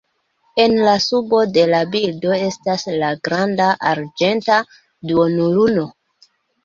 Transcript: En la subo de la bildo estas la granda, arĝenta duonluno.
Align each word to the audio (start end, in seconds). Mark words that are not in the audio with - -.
En 0.61 0.71
la 0.85 0.93
subo 1.07 1.41
de 1.57 1.65
la 1.73 1.81
bildo 1.95 2.33
estas 2.47 2.87
la 3.03 3.11
granda, 3.29 3.69
arĝenta 3.93 4.59
duonluno. 5.13 5.87